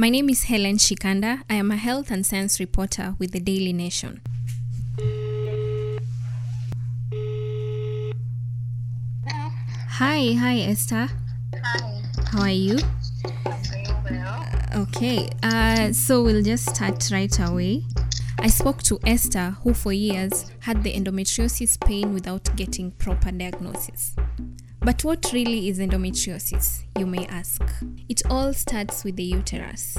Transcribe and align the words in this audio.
My 0.00 0.10
name 0.10 0.30
is 0.30 0.44
Helen 0.44 0.76
Shikanda. 0.76 1.42
I 1.50 1.54
am 1.54 1.72
a 1.72 1.76
health 1.76 2.12
and 2.12 2.24
science 2.24 2.60
reporter 2.60 3.16
with 3.18 3.32
the 3.32 3.40
Daily 3.40 3.72
Nation. 3.72 4.20
Hi, 9.26 10.34
hi 10.34 10.58
Esther. 10.60 11.08
Hi, 11.52 12.02
How 12.26 12.42
are 12.42 12.48
you? 12.48 12.78
I'm 13.44 13.60
doing 13.62 13.96
well. 14.08 14.46
Okay, 14.82 15.28
uh, 15.42 15.92
so 15.92 16.22
we'll 16.22 16.44
just 16.44 16.76
start 16.76 17.10
right 17.10 17.36
away. 17.40 17.82
I 18.38 18.46
spoke 18.46 18.84
to 18.84 19.00
Esther, 19.04 19.56
who 19.64 19.74
for 19.74 19.92
years 19.92 20.48
had 20.60 20.84
the 20.84 20.94
endometriosis 20.94 21.76
pain 21.84 22.14
without 22.14 22.48
getting 22.54 22.92
proper 22.92 23.32
diagnosis. 23.32 24.14
But 24.80 25.04
what 25.04 25.32
really 25.32 25.68
is 25.68 25.78
endometriosis, 25.78 26.84
you 26.98 27.06
may 27.06 27.26
ask? 27.26 27.62
It 28.08 28.22
all 28.30 28.52
starts 28.54 29.04
with 29.04 29.16
the 29.16 29.24
uterus. 29.24 29.98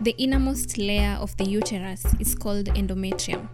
The 0.00 0.14
innermost 0.18 0.78
layer 0.78 1.16
of 1.20 1.36
the 1.36 1.44
uterus 1.44 2.04
is 2.18 2.34
called 2.34 2.66
endometrium. 2.66 3.48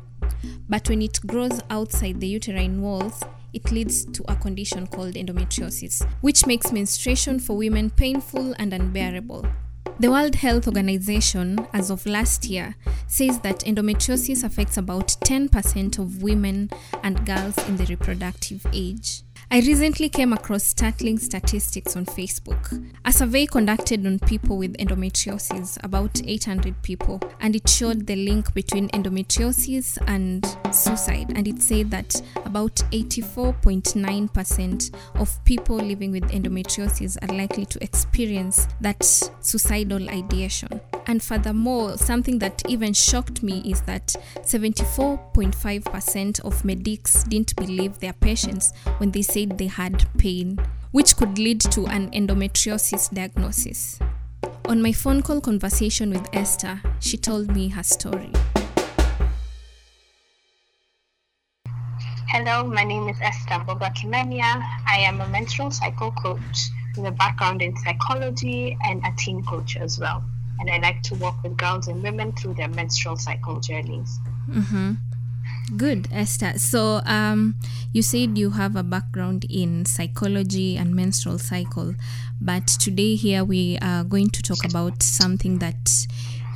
But 0.68 0.88
when 0.88 1.02
it 1.02 1.18
grows 1.26 1.60
outside 1.70 2.20
the 2.20 2.28
uterine 2.28 2.80
walls, 2.80 3.22
it 3.52 3.70
leads 3.72 4.04
to 4.04 4.24
a 4.28 4.36
condition 4.36 4.86
called 4.86 5.14
endometriosis, 5.14 6.06
which 6.20 6.46
makes 6.46 6.73
menstruation 6.73 7.38
for 7.40 7.56
women 7.56 7.90
painful 7.90 8.54
and 8.59 8.73
unbearable. 8.73 9.46
The 10.00 10.10
World 10.10 10.34
Health 10.34 10.66
Organization, 10.66 11.68
as 11.73 11.88
of 11.88 12.04
last 12.04 12.46
year, 12.46 12.74
says 13.06 13.38
that 13.40 13.60
endometriosis 13.60 14.42
affects 14.42 14.76
about 14.76 15.09
10% 15.24 15.98
of 15.98 16.23
women 16.23 16.70
and 17.02 17.24
girls 17.24 17.56
in 17.68 17.76
the 17.76 17.86
reproductive 17.86 18.66
age. 18.73 19.23
I 19.54 19.58
recently 19.58 20.08
came 20.08 20.32
across 20.32 20.64
startling 20.64 21.16
statistics 21.16 21.95
on 21.95 22.06
Facebook. 22.06 22.90
A 23.04 23.12
survey 23.12 23.46
conducted 23.46 24.04
on 24.04 24.18
people 24.18 24.58
with 24.58 24.76
endometriosis, 24.78 25.78
about 25.84 26.20
800 26.26 26.82
people, 26.82 27.20
and 27.38 27.54
it 27.54 27.68
showed 27.68 28.09
the 28.09 28.16
link 28.16 28.52
between 28.52 28.88
endometriosis 28.88 29.96
and 30.09 30.45
suicide. 30.74 31.32
And 31.37 31.46
it 31.46 31.62
said 31.62 31.88
that 31.92 32.20
about 32.45 32.74
84.9% 32.90 34.92
of 35.20 35.45
people 35.45 35.76
living 35.76 36.10
with 36.10 36.24
endometriosis 36.32 37.16
are 37.23 37.32
likely 37.32 37.66
to 37.66 37.80
experience 37.80 38.66
that 38.80 39.04
suicidal 39.04 40.10
ideation. 40.10 40.80
And 41.07 41.23
furthermore, 41.23 41.99
something 41.99 42.38
that 42.38 42.63
even 42.69 42.95
shocked 42.95 43.43
me 43.43 43.60
is 43.71 43.83
that 43.83 44.15
74.5% 44.38 46.41
of 46.41 46.65
medics 46.65 47.24
didn't 47.24 47.55
believe 47.57 47.99
their 47.99 48.15
patients 48.15 48.73
when 48.97 49.10
they 49.10 49.23
said 49.23 49.59
they 49.59 49.66
had 49.66 50.07
pain, 50.16 50.59
which 50.93 51.16
could 51.16 51.38
lead 51.38 51.60
to 51.60 51.87
an 51.87 52.10
endometriosis 52.13 53.13
diagnosis. 53.13 53.99
On 54.66 54.80
my 54.80 54.93
phone 54.93 55.21
call 55.21 55.43
conversation 55.43 56.09
with 56.10 56.27
Esther, 56.32 56.80
she 57.01 57.19
told 57.19 57.55
me 57.55 57.69
her 57.69 57.82
story. 57.82 58.32
Hello, 62.29 62.65
my 62.65 62.82
name 62.82 63.09
is 63.09 63.19
Esther 63.21 63.63
Boga 63.66 63.95
Kimania. 63.95 64.65
I 64.88 65.00
am 65.00 65.21
a 65.21 65.28
menstrual 65.28 65.71
cycle 65.71 66.12
coach 66.12 66.71
with 66.97 67.06
a 67.06 67.12
background 67.12 67.60
in 67.60 67.77
psychology 67.77 68.78
and 68.84 69.05
a 69.05 69.12
teen 69.19 69.44
coach 69.44 69.77
as 69.77 70.00
well. 70.00 70.25
And 70.60 70.71
I 70.71 70.78
like 70.78 71.03
to 71.05 71.15
work 71.16 71.43
with 71.43 71.56
girls 71.56 71.88
and 71.88 72.03
women 72.03 72.33
through 72.33 72.55
their 72.55 72.69
menstrual 72.69 73.16
cycle 73.16 73.60
journeys. 73.60 74.19
Good, 75.77 76.09
Esther. 76.12 76.59
So, 76.59 77.00
um, 77.06 77.56
you 77.93 78.03
said 78.03 78.37
you 78.37 78.50
have 78.50 78.77
a 78.77 78.82
background 78.82 79.47
in 79.49 79.87
psychology 79.87 80.77
and 80.77 80.94
menstrual 80.94 81.38
cycle, 81.38 81.94
but 82.41 82.66
today 82.66 83.15
here 83.15 83.44
we 83.44 83.78
are 83.81 84.05
going 84.05 84.28
to 84.31 84.43
talk 84.43 84.65
about 84.65 85.03
something 85.03 85.59
that 85.60 85.91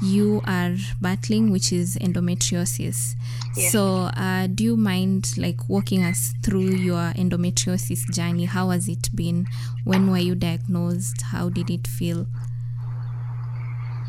you 0.03 0.43
are 0.45 0.77
battling, 1.01 1.51
which 1.51 1.73
is 1.73 1.97
endometriosis. 1.97 3.15
Yeah. 3.57 3.71
So, 3.71 3.87
uh, 4.15 4.47
do 4.47 4.63
you 4.63 4.77
mind 4.77 5.37
like 5.39 5.69
walking 5.69 6.05
us 6.05 6.35
through 6.43 6.71
your 6.71 7.13
endometriosis 7.15 8.13
journey? 8.15 8.45
How 8.45 8.71
has 8.71 8.89
it 8.89 9.09
been? 9.15 9.47
When 9.85 10.11
were 10.11 10.19
you 10.19 10.35
diagnosed? 10.35 11.23
How 11.23 11.49
did 11.49 11.71
it 11.71 11.87
feel? 11.87 12.27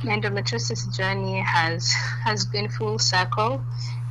My 0.03 0.17
endometriosis 0.17 0.95
journey 0.95 1.39
has 1.39 1.91
has 2.23 2.45
been 2.45 2.69
full 2.69 2.99
circle 2.99 3.61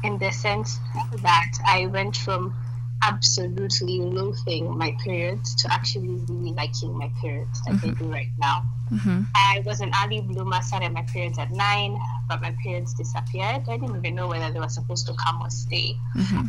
in 0.05 0.19
the 0.19 0.31
sense 0.31 0.79
that 1.23 1.53
I 1.67 1.87
went 1.87 2.17
from 2.17 2.55
absolutely 3.03 4.01
loathing 4.01 4.77
my 4.77 4.97
periods 5.05 5.55
to 5.55 5.73
actually 5.73 6.09
really 6.29 6.53
liking 6.53 6.97
my 6.99 7.11
periods 7.21 7.61
like 7.67 7.81
they 7.81 7.91
do 7.93 8.11
right 8.11 8.31
now. 8.39 8.65
Mm-hmm. 8.91 9.23
I 9.37 9.63
was 9.65 9.81
an 9.81 9.93
early 10.03 10.21
bloomer, 10.21 10.61
started 10.63 10.93
my 10.93 11.03
periods 11.03 11.39
at 11.39 11.53
nine, 11.53 11.99
but 12.29 12.41
my 12.41 12.55
periods 12.63 12.95
disappeared. 12.95 13.69
I 13.69 13.77
didn't 13.77 13.97
even 13.97 14.15
know 14.15 14.27
whether 14.27 14.53
they 14.53 14.59
were 14.59 14.69
supposed 14.69 15.07
to 15.07 15.15
come 15.15 15.41
or 15.41 15.51
stay. 15.51 15.95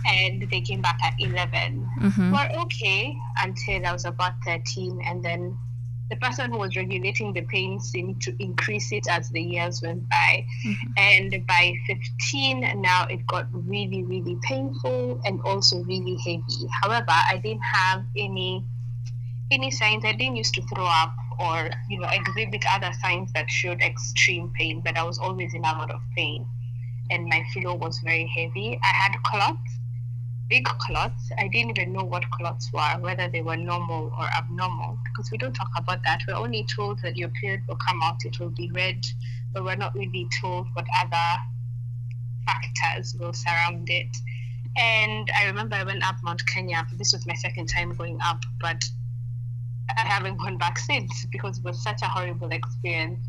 And 0.06 0.50
they 0.50 0.62
came 0.62 0.82
back 0.82 1.00
at 1.04 1.14
11. 1.20 1.88
Mhm. 2.02 2.32
Were 2.32 2.62
okay 2.64 3.16
until 3.44 3.86
I 3.86 3.94
was 3.94 4.06
about 4.06 4.34
13. 4.44 5.02
And 5.06 5.24
then 5.24 5.58
the 6.10 6.16
person 6.18 6.52
who 6.52 6.58
was 6.58 6.76
regulating 6.76 7.34
the 7.34 7.42
pain 7.44 7.80
seemed 7.80 8.22
to 8.24 8.36
increase 8.40 8.92
it 8.92 9.08
as 9.08 9.30
the 9.30 9.42
years 9.42 9.82
went 9.82 10.10
by. 10.10 10.46
Mm-hmm. 10.66 10.92
And 10.98 11.48
by 11.48 11.74
15, 11.86 12.82
now 12.82 13.06
it 13.06 13.26
got 13.28 13.48
really, 13.52 14.04
really 14.04 14.38
painful 14.42 15.22
and 15.26 15.40
also 15.42 15.84
really 15.84 16.18
heavy. 16.26 16.68
However, 16.82 17.06
I 17.10 17.40
didn't 17.44 17.62
have 17.62 18.04
any 18.18 18.66
any 19.52 19.72
signs. 19.72 20.06
I 20.06 20.14
didn't 20.14 20.36
used 20.36 20.54
to 20.56 20.62
throw 20.74 20.86
up 20.86 21.14
or 21.40 21.70
you 21.90 22.00
know 22.00 22.08
exhibit 22.12 22.64
other 22.72 22.92
signs 23.02 23.32
that 23.34 23.50
showed 23.50 23.82
extreme 23.82 24.52
pain, 24.56 24.82
but 24.82 24.98
I 24.98 25.04
was 25.04 25.18
always 25.18 25.54
in 25.54 25.62
a 25.62 25.78
lot 25.78 25.92
of 25.92 26.02
pain, 26.16 26.46
and 27.10 27.26
my 27.26 27.44
flow 27.54 27.76
was 27.76 28.00
very 28.00 28.28
heavy. 28.28 28.80
I 28.84 28.88
had 28.88 29.24
clots, 29.24 29.79
big 30.50 30.66
clots. 30.66 31.30
I 31.38 31.48
didn't 31.48 31.78
even 31.78 31.94
know 31.94 32.04
what 32.04 32.30
clots 32.32 32.72
were, 32.74 33.00
whether 33.00 33.30
they 33.30 33.42
were 33.42 33.58
normal 33.58 34.12
or 34.18 34.26
abnormal, 34.38 34.98
because 35.06 35.32
we 35.32 35.38
don't 35.38 35.54
talk 35.54 35.70
about 35.78 36.00
that. 36.06 36.22
We're 36.28 36.36
only 36.36 36.66
told 36.76 37.02
that 37.04 37.16
your 37.16 37.30
period 37.30 37.62
will 37.68 37.78
come 37.78 38.02
out, 38.02 38.26
it 38.26 38.40
will 38.40 38.50
be 38.50 38.72
red, 38.74 39.06
but 39.54 39.64
we're 39.64 39.76
not 39.76 39.96
really 39.96 40.28
told 40.42 40.68
what 40.74 40.86
other 41.02 41.42
factors 42.46 43.16
will 43.20 43.34
surround 43.34 43.90
it. 43.90 44.16
And 44.78 45.30
I 45.38 45.46
remember 45.46 45.76
I 45.76 45.84
went 45.84 46.08
up 46.08 46.16
Mount 46.24 46.46
Kenya. 46.48 46.86
This 46.98 47.14
was 47.14 47.26
my 47.26 47.34
second 47.36 47.68
time 47.68 47.96
going 47.96 48.20
up, 48.24 48.42
but 48.62 48.84
I 49.98 50.02
haven't 50.02 50.38
gone 50.38 50.58
back 50.58 50.78
since 50.78 51.26
because 51.32 51.58
it 51.58 51.64
was 51.64 51.82
such 51.82 52.02
a 52.02 52.06
horrible 52.06 52.50
experience. 52.52 53.26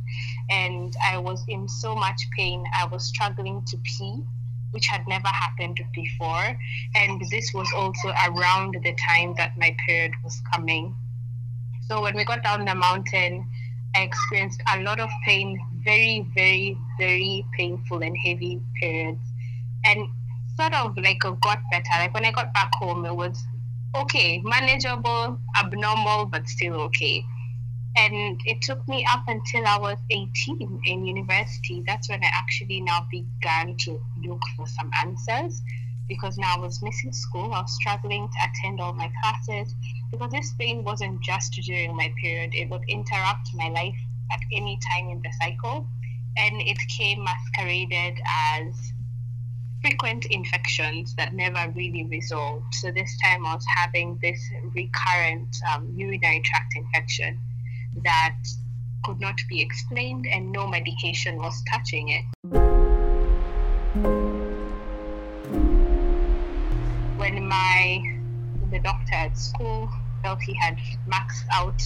And 0.51 0.95
I 1.03 1.19
was 1.19 1.45
in 1.49 1.69
so 1.69 1.95
much 1.95 2.21
pain. 2.37 2.65
I 2.77 2.87
was 2.87 3.05
struggling 3.05 3.65
to 3.67 3.79
pee, 3.79 4.23
which 4.71 4.87
had 4.87 5.07
never 5.09 5.29
happened 5.29 5.81
before. 5.95 6.59
And 6.95 7.23
this 7.31 7.53
was 7.55 7.69
also 7.77 8.09
around 8.29 8.77
the 8.83 8.95
time 9.09 9.35
that 9.37 9.59
my 9.59 9.75
period 9.87 10.13
was 10.23 10.41
coming. 10.53 10.95
So 11.87 12.03
when 12.03 12.17
we 12.17 12.25
got 12.25 12.43
down 12.43 12.65
the 12.65 12.75
mountain, 12.75 13.49
I 13.95 14.03
experienced 14.03 14.63
a 14.73 14.83
lot 14.83 15.01
of 15.01 15.11
pain, 15.27 15.59
very, 15.85 16.27
very, 16.35 16.79
very 16.99 17.45
painful 17.57 18.03
and 18.03 18.17
heavy 18.17 18.61
periods. 18.81 19.21
And 19.85 20.09
sort 20.57 20.75
of 20.75 20.97
like 20.97 21.21
got 21.21 21.61
better. 21.71 21.95
Like 21.99 22.15
when 22.15 22.25
I 22.25 22.33
got 22.33 22.53
back 22.53 22.73
home, 22.75 23.05
it 23.05 23.15
was 23.15 23.45
okay, 23.97 24.41
manageable, 24.45 25.39
abnormal, 25.59 26.27
but 26.27 26.49
still 26.49 26.75
okay. 26.83 27.25
And 27.97 28.41
it 28.47 28.63
took 28.63 28.87
me 28.89 29.05
up 29.13 29.25
until 29.27 29.67
I 29.67 29.79
was 29.79 29.99
18 30.11 30.83
in 30.85 31.05
university. 31.05 31.83
That's 31.87 32.09
when 32.09 32.23
I 32.23 32.31
actually 32.33 32.81
now 32.81 33.07
began 33.11 33.77
to 33.79 34.01
look 34.25 34.43
for 34.57 34.67
some 34.67 34.91
answers 35.03 35.61
because 36.09 36.39
now 36.39 36.57
I 36.57 36.61
was 36.61 36.83
missing 36.83 37.13
school. 37.13 37.53
I 37.53 37.63
was 37.63 37.75
struggling 37.75 38.29
to 38.29 38.49
attend 38.49 38.81
all 38.81 38.93
my 38.93 39.11
classes 39.23 39.75
because 40.11 40.31
this 40.31 40.53
pain 40.59 40.85
wasn't 40.85 41.21
just 41.23 41.53
during 41.53 41.97
my 41.97 42.13
period, 42.21 42.53
it 42.55 42.69
would 42.71 42.85
interrupt 42.89 43.55
my 43.55 43.69
life 43.69 43.99
at 44.33 44.41
any 44.53 44.79
time 44.93 45.11
in 45.11 45.21
the 45.23 45.33
cycle. 45.41 45.87
And 46.37 46.61
it 46.63 46.79
came 46.97 47.25
masqueraded 47.25 48.19
as 48.55 48.93
frequent 49.83 50.27
infections 50.27 51.15
that 51.17 51.35
never 51.35 51.73
really 51.75 52.05
resolved. 52.05 52.73
So 52.75 52.93
this 52.93 53.17
time 53.19 53.45
I 53.47 53.55
was 53.55 53.65
having 53.77 54.19
this 54.23 54.41
recurrent 54.75 55.57
um, 55.75 55.93
urinary 55.97 56.41
tract 56.41 56.75
infection 56.77 57.41
that 58.05 58.37
could 59.05 59.21
not 59.21 59.41
be 59.49 59.63
explained 59.63 60.27
and 60.27 60.53
no 60.53 60.67
medication 60.67 61.37
was 61.37 61.63
touching 61.71 62.09
it. 62.09 62.25
When 67.17 67.47
my 67.47 68.17
the 68.71 68.79
doctor 68.81 69.15
at 69.15 69.37
school 69.37 69.91
felt 70.23 70.41
he 70.43 70.55
had 70.55 70.77
maxed 71.09 71.45
out 71.53 71.83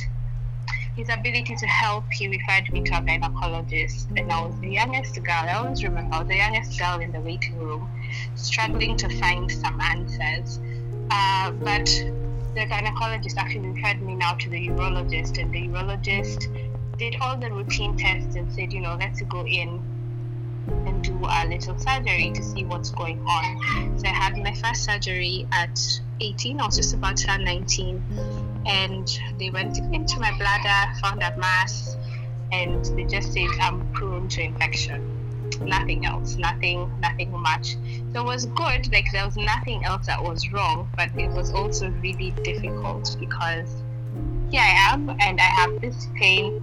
his 0.97 1.09
ability 1.09 1.57
to 1.57 1.67
help, 1.67 2.05
he 2.13 2.29
referred 2.29 2.73
me 2.73 2.83
to 2.85 2.95
a 2.95 3.01
gynecologist. 3.01 4.07
And 4.17 4.31
I 4.31 4.47
was 4.47 4.59
the 4.61 4.69
youngest 4.69 5.15
girl. 5.23 5.35
I 5.35 5.55
always 5.55 5.83
remember 5.83 6.15
I 6.15 6.19
was 6.21 6.29
the 6.29 6.37
youngest 6.37 6.79
girl 6.79 7.01
in 7.01 7.11
the 7.11 7.21
waiting 7.21 7.59
room, 7.59 7.89
struggling 8.37 8.97
to 8.99 9.09
find 9.19 9.51
some 9.51 9.81
answers. 9.81 10.61
Uh, 11.11 11.51
but 11.51 11.89
the 12.55 12.61
gynecologist 12.67 13.37
actually 13.37 13.69
referred 13.69 14.01
me 14.01 14.15
now 14.15 14.35
to 14.35 14.49
the 14.49 14.69
urologist, 14.69 15.39
and 15.39 15.53
the 15.53 15.69
urologist 15.69 16.49
did 16.99 17.17
all 17.21 17.37
the 17.37 17.51
routine 17.51 17.97
tests 17.97 18.37
and 18.37 18.53
said, 18.53 18.73
you 18.73 18.81
know, 18.81 18.97
let's 18.99 19.21
go 19.23 19.45
in 19.45 19.83
and 20.87 21.03
do 21.03 21.19
a 21.23 21.47
little 21.49 21.77
surgery 21.79 22.31
to 22.35 22.43
see 22.43 22.65
what's 22.65 22.91
going 22.91 23.21
on. 23.27 23.99
So 23.99 24.07
I 24.07 24.13
had 24.13 24.37
my 24.39 24.55
first 24.55 24.85
surgery 24.85 25.47
at 25.53 26.01
18. 26.21 26.61
I 26.61 26.67
was 26.67 26.77
just 26.77 26.95
about 26.95 27.17
to 27.19 27.27
turn 27.27 27.45
19, 27.45 28.03
and 28.67 29.21
they 29.39 29.51
went 29.51 29.79
into 29.79 30.21
my 30.21 30.37
bladder, 30.39 30.99
found 31.01 31.23
a 31.23 31.37
mass, 31.37 31.97
and 32.53 32.85
they 32.97 33.05
just 33.05 33.33
said 33.33 33.49
I'm 33.61 33.93
prone 33.93 34.29
to 34.29 34.43
infection. 34.43 35.14
Nothing 35.61 36.07
else, 36.07 36.37
nothing, 36.37 36.91
nothing 37.01 37.31
much. 37.33 37.77
So 38.13 38.21
it 38.21 38.25
was 38.25 38.47
good. 38.47 38.93
Like 38.93 39.07
there 39.13 39.25
was 39.25 39.37
nothing 39.37 39.85
else 39.85 40.07
that 40.07 40.23
was 40.23 40.51
wrong, 40.53 40.89
but 40.97 41.11
it 41.17 41.31
was 41.31 41.53
also 41.53 41.91
really 42.03 42.31
difficult 42.43 43.17
because 43.19 43.83
here 44.51 44.63
I 44.63 44.93
am, 44.93 45.11
and 45.21 45.41
I 45.41 45.45
have 45.45 45.81
this 45.81 46.09
pain 46.17 46.61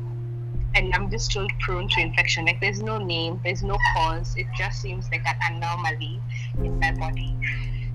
and 0.76 0.94
I'm 0.94 1.10
just 1.10 1.26
still 1.26 1.48
prone 1.60 1.88
to 1.90 2.02
infection. 2.02 2.46
Like 2.46 2.62
there's 2.62 2.82
no 2.82 2.98
name, 2.98 3.40
there's 3.44 3.64
no 3.64 3.78
cause. 3.94 4.36
It 4.38 4.48
just 4.58 4.82
seems 4.82 5.10
like 5.12 5.26
an 5.26 5.36
anomaly 5.56 6.22
in 6.60 6.80
my 6.80 6.92
body. 6.94 7.36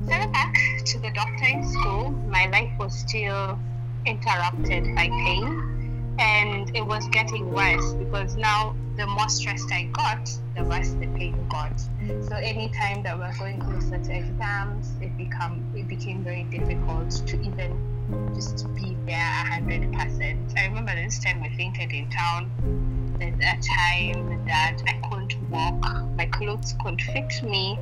So 0.06 0.12
I 0.12 0.18
went 0.18 0.32
back 0.32 0.54
to 0.84 0.98
the 0.98 1.10
doctor 1.10 1.46
in 1.46 1.66
school. 1.66 2.10
My 2.28 2.46
life 2.48 2.70
was 2.78 2.94
still 2.98 3.58
interrupted 4.04 4.94
by 4.94 5.08
pain, 5.08 5.75
and 6.18 6.74
it 6.74 6.86
was 6.86 7.06
getting 7.08 7.52
worse 7.52 7.92
because 7.94 8.36
now 8.36 8.74
the 8.96 9.06
more 9.06 9.28
stressed 9.28 9.70
I 9.72 9.84
got, 9.92 10.30
the 10.56 10.64
worse 10.64 10.90
the 10.92 11.06
pain 11.08 11.46
got. 11.48 11.78
So 12.28 12.36
anytime 12.36 13.02
that 13.02 13.18
we're 13.18 13.36
going 13.38 13.60
closer 13.60 13.98
to 13.98 14.12
exams, 14.16 14.92
it 15.00 15.16
become 15.16 15.64
it 15.74 15.88
became 15.88 16.24
very 16.24 16.44
difficult 16.44 17.10
to 17.10 17.40
even 17.42 18.32
just 18.34 18.72
be 18.74 18.96
there 19.04 19.18
hundred 19.18 19.92
percent. 19.92 20.54
I 20.56 20.66
remember 20.66 20.94
this 20.94 21.18
time 21.18 21.42
I 21.42 21.50
fainted 21.56 21.92
in 21.92 22.08
town. 22.10 22.50
There's 23.18 23.34
a 23.34 23.58
time 23.62 24.44
that 24.46 24.78
I 24.86 25.08
couldn't 25.08 25.36
walk. 25.50 25.80
My 26.16 26.26
clothes 26.26 26.74
couldn't 26.80 27.02
fit 27.02 27.42
me. 27.42 27.78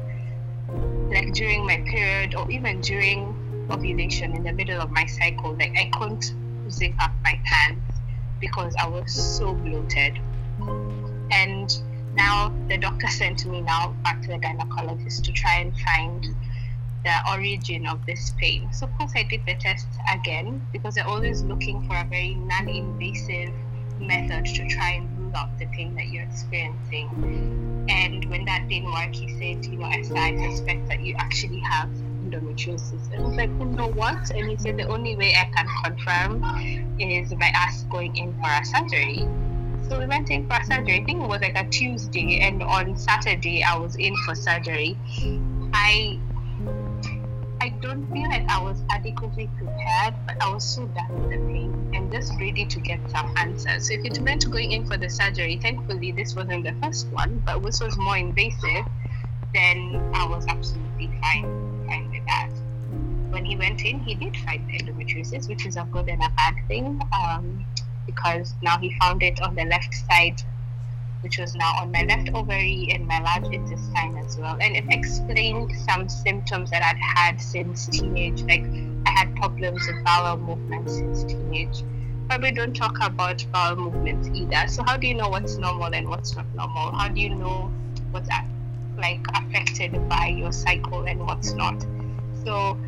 Like 1.08 1.32
during 1.34 1.64
my 1.64 1.76
period 1.86 2.34
or 2.34 2.50
even 2.50 2.80
during 2.80 3.36
ovulation 3.70 4.34
in 4.34 4.42
the 4.42 4.52
middle 4.52 4.80
of 4.80 4.90
my 4.90 5.06
cycle, 5.06 5.54
like 5.54 5.76
I 5.78 5.90
couldn't 5.96 6.34
zip 6.70 6.94
up 7.00 7.12
my 7.22 7.38
pants 7.44 7.93
because 8.44 8.74
I 8.78 8.86
was 8.86 9.10
so 9.12 9.54
bloated. 9.54 10.18
And 11.30 11.68
now 12.14 12.52
the 12.68 12.76
doctor 12.76 13.08
sent 13.08 13.46
me 13.46 13.62
now 13.62 13.94
back 14.04 14.20
to 14.22 14.28
the 14.28 14.38
gynecologist 14.38 15.22
to 15.24 15.32
try 15.32 15.60
and 15.60 15.72
find 15.80 16.26
the 17.04 17.16
origin 17.32 17.86
of 17.86 18.04
this 18.06 18.32
pain. 18.38 18.70
So, 18.72 18.86
of 18.86 18.92
course, 18.98 19.12
I 19.16 19.22
did 19.24 19.40
the 19.46 19.54
test 19.54 19.86
again 20.12 20.66
because 20.72 20.94
they're 20.94 21.06
always 21.06 21.42
looking 21.42 21.88
for 21.88 21.96
a 21.96 22.04
very 22.04 22.34
non 22.34 22.68
invasive 22.68 23.52
method 23.98 24.44
to 24.44 24.68
try 24.68 24.90
and 24.98 25.18
rule 25.18 25.32
out 25.36 25.58
the 25.58 25.66
pain 25.66 25.94
that 25.96 26.08
you're 26.08 26.24
experiencing. 26.24 27.08
And 27.88 28.24
when 28.26 28.44
that 28.44 28.68
didn't 28.68 28.92
work, 28.92 29.14
he 29.14 29.28
said, 29.38 29.64
You 29.64 29.78
know, 29.78 29.86
Esther, 29.86 30.16
I 30.16 30.50
suspect 30.50 30.88
that 30.88 31.02
you 31.02 31.14
actually 31.18 31.60
have 31.60 31.90
endometriosis. 32.24 33.12
And 33.12 33.22
I 33.22 33.26
was 33.26 33.36
like, 33.36 33.50
You 33.50 33.64
know 33.66 33.88
what? 33.88 34.30
And 34.30 34.48
he 34.48 34.56
said, 34.56 34.76
The 34.76 34.88
only 34.88 35.16
way 35.16 35.34
I 35.36 35.44
can 35.54 35.66
confirm 35.84 36.42
is 36.98 37.32
by 37.34 37.52
us 37.66 37.84
going 37.84 38.16
in 38.16 38.32
for 38.34 38.50
a 38.50 38.64
surgery. 38.64 39.28
So 39.88 39.98
we 39.98 40.06
went 40.06 40.30
in 40.30 40.48
for 40.48 40.58
surgery. 40.64 41.00
I 41.00 41.04
think 41.04 41.22
it 41.22 41.28
was 41.28 41.42
like 41.42 41.58
a 41.58 41.68
Tuesday, 41.68 42.40
and 42.40 42.62
on 42.62 42.96
Saturday 42.96 43.62
I 43.62 43.76
was 43.76 43.96
in 43.96 44.16
for 44.24 44.34
surgery. 44.34 44.96
I 45.74 46.18
I 47.60 47.70
don't 47.80 48.06
feel 48.12 48.28
like 48.28 48.46
I 48.50 48.62
was 48.62 48.82
adequately 48.90 49.48
prepared, 49.56 50.14
but 50.26 50.36
I 50.42 50.52
was 50.52 50.64
so 50.64 50.86
done 50.88 51.22
with 51.22 51.30
the 51.30 51.38
pain 51.46 51.90
and 51.94 52.12
just 52.12 52.32
ready 52.38 52.66
to 52.66 52.80
get 52.80 53.00
some 53.10 53.32
answers. 53.38 53.88
So 53.88 53.94
if 53.94 54.04
it 54.04 54.20
meant 54.20 54.50
going 54.50 54.72
in 54.72 54.86
for 54.86 54.98
the 54.98 55.08
surgery, 55.08 55.58
thankfully 55.62 56.12
this 56.12 56.34
wasn't 56.34 56.64
the 56.64 56.74
first 56.82 57.06
one, 57.08 57.42
but 57.46 57.62
this 57.62 57.80
was 57.80 57.96
more 57.96 58.18
invasive, 58.18 58.84
then 59.54 60.10
I 60.14 60.26
was 60.26 60.44
absolutely 60.46 61.10
fine, 61.22 61.86
fine 61.86 62.10
with 62.10 62.26
that. 62.26 62.50
When 63.30 63.44
he 63.44 63.56
went 63.56 63.84
in, 63.84 64.00
he 64.00 64.14
did 64.14 64.36
find 64.38 64.68
endometriosis, 64.68 65.48
which 65.48 65.66
is 65.66 65.76
a 65.76 65.86
good 65.90 66.08
and 66.08 66.22
a 66.22 66.30
bad 66.36 66.54
thing, 66.68 67.00
um, 67.18 67.64
because 68.06 68.54
now 68.62 68.78
he 68.78 68.94
found 69.00 69.22
it 69.22 69.40
on 69.40 69.54
the 69.54 69.64
left 69.64 69.94
side 69.94 70.42
which 71.24 71.38
was 71.38 71.54
now 71.54 71.72
on 71.80 71.90
my 71.90 72.02
left 72.02 72.28
ovary 72.34 72.90
and 72.92 73.08
my 73.08 73.18
large 73.20 73.50
intestine 73.52 74.14
as 74.18 74.36
well. 74.36 74.58
And 74.60 74.76
it 74.76 74.84
explained 74.90 75.72
some 75.88 76.06
symptoms 76.06 76.70
that 76.70 76.82
I'd 76.82 76.98
had 76.98 77.40
since 77.40 77.86
teenage. 77.86 78.42
Like 78.42 78.66
I 79.06 79.10
had 79.10 79.34
problems 79.36 79.80
with 79.86 80.04
bowel 80.04 80.36
movements 80.36 80.96
since 80.96 81.24
teenage. 81.24 81.82
But 82.28 82.42
we 82.42 82.52
don't 82.52 82.76
talk 82.76 82.98
about 83.00 83.44
bowel 83.50 83.76
movements 83.76 84.28
either. 84.34 84.68
So 84.68 84.82
how 84.84 84.98
do 84.98 85.06
you 85.06 85.14
know 85.14 85.30
what's 85.30 85.56
normal 85.56 85.94
and 85.94 86.10
what's 86.10 86.36
not 86.36 86.44
normal? 86.54 86.92
How 86.92 87.08
do 87.08 87.18
you 87.18 87.34
know 87.34 87.72
what's 88.10 88.28
like 89.04 89.26
affected 89.34 89.92
by 90.08 90.26
your 90.28 90.50
cycle 90.50 91.04
and 91.04 91.20
what's 91.20 91.52
not? 91.52 91.78
So 92.44 92.78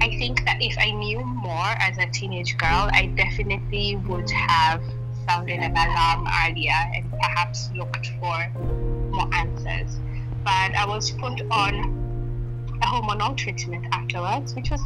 I 0.00 0.08
think 0.20 0.44
that 0.44 0.58
if 0.60 0.76
I 0.78 0.90
knew 0.90 1.20
more 1.24 1.72
as 1.86 1.98
a 1.98 2.06
teenage 2.10 2.56
girl, 2.56 2.88
I 2.92 3.06
definitely 3.16 3.96
would 4.08 4.30
have 4.30 4.80
sounded 5.26 5.58
an 5.58 5.76
alarm 5.76 6.28
earlier 6.42 6.80
and 6.94 7.10
perhaps 7.10 7.70
looked 7.74 8.06
for 8.20 8.36
more 9.10 9.28
answers. 9.34 9.98
But 10.44 10.76
I 10.76 10.86
was 10.86 11.10
put 11.10 11.40
on 11.50 11.72
a 12.82 12.86
hormonal 12.86 13.36
treatment 13.36 13.86
afterwards, 13.92 14.54
which 14.54 14.70
was 14.70 14.82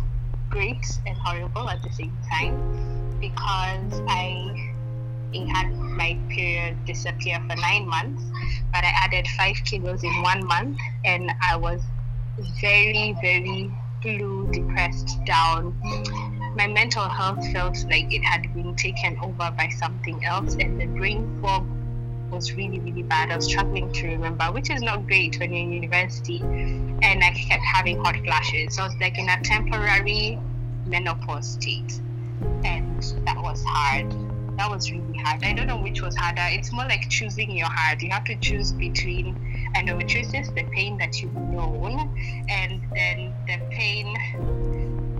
great 0.48 0.86
and 1.06 1.16
horrible 1.18 1.68
at 1.68 1.82
the 1.82 1.92
same 1.92 2.16
time 2.30 2.56
because 3.20 4.00
I 4.08 4.72
had 5.52 5.70
my 5.76 6.18
period 6.30 6.76
disappear 6.86 7.38
for 7.48 7.56
nine 7.56 7.86
months, 7.86 8.22
but 8.72 8.84
I 8.84 8.92
added 9.04 9.26
five 9.36 9.56
kilos 9.64 10.02
in 10.04 10.22
one 10.22 10.46
month 10.46 10.78
and 11.04 11.30
I 11.42 11.56
was 11.56 11.82
very, 12.60 13.16
very 13.20 13.70
blue, 14.02 14.48
depressed, 14.52 15.18
down 15.24 15.74
my 16.58 16.66
mental 16.66 17.08
health 17.08 17.46
felt 17.52 17.76
like 17.88 18.12
it 18.12 18.24
had 18.24 18.52
been 18.52 18.74
taken 18.74 19.16
over 19.22 19.50
by 19.56 19.68
something 19.78 20.24
else, 20.24 20.56
and 20.56 20.80
the 20.80 20.86
brain 20.86 21.40
fog 21.40 21.64
was 22.32 22.52
really, 22.54 22.80
really 22.80 23.04
bad. 23.04 23.30
I 23.30 23.36
was 23.36 23.44
struggling 23.44 23.92
to 23.92 24.08
remember, 24.08 24.44
which 24.46 24.68
is 24.68 24.82
not 24.82 25.06
great 25.06 25.38
when 25.38 25.52
you're 25.52 25.62
in 25.62 25.72
university. 25.72 26.40
And 26.40 27.22
I 27.22 27.30
kept 27.30 27.62
having 27.62 28.02
hot 28.04 28.16
flashes. 28.24 28.74
So 28.74 28.82
I 28.82 28.86
was 28.86 28.96
like 29.00 29.18
in 29.18 29.28
a 29.28 29.40
temporary 29.42 30.38
menopause 30.84 31.52
state. 31.52 32.00
And 32.64 33.02
that 33.24 33.36
was 33.40 33.62
hard. 33.64 34.12
That 34.58 34.70
was 34.70 34.90
really 34.90 35.18
hard. 35.24 35.44
I 35.44 35.52
don't 35.52 35.68
know 35.68 35.80
which 35.80 36.02
was 36.02 36.16
harder. 36.16 36.42
It's 36.50 36.72
more 36.72 36.84
like 36.84 37.08
choosing 37.08 37.56
your 37.56 37.68
heart. 37.70 38.02
You 38.02 38.10
have 38.10 38.24
to 38.24 38.36
choose 38.36 38.72
between 38.72 39.36
endometriosis, 39.76 40.54
the 40.54 40.64
pain 40.74 40.98
that 40.98 41.22
you've 41.22 41.34
known, 41.34 42.12
and 42.50 42.82
then 42.94 43.34
the 43.46 43.58
pain 43.70 44.14